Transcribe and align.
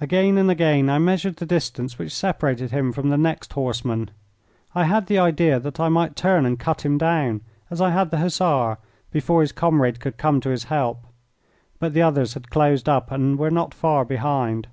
Again 0.00 0.38
and 0.38 0.50
again 0.50 0.90
I 0.90 0.98
measured 0.98 1.36
the 1.36 1.46
distance 1.46 1.96
which 1.96 2.12
separated 2.12 2.72
him 2.72 2.90
from 2.90 3.10
the 3.10 3.16
next 3.16 3.52
horseman. 3.52 4.10
I 4.74 4.86
had 4.86 5.06
the 5.06 5.20
idea 5.20 5.60
that 5.60 5.78
I 5.78 5.88
might 5.88 6.16
turn 6.16 6.44
and 6.44 6.58
cut 6.58 6.84
him 6.84 6.98
down, 6.98 7.42
as 7.70 7.80
I 7.80 7.90
had 7.90 8.10
the 8.10 8.18
Hussar, 8.18 8.78
before 9.12 9.40
his 9.40 9.52
comrade 9.52 10.00
could 10.00 10.16
come 10.18 10.40
to 10.40 10.48
his 10.50 10.64
help. 10.64 11.06
But 11.78 11.92
the 11.94 12.02
others 12.02 12.34
had 12.34 12.50
closed 12.50 12.88
up 12.88 13.12
and 13.12 13.38
were 13.38 13.52
not 13.52 13.72
far 13.72 14.04
behind. 14.04 14.66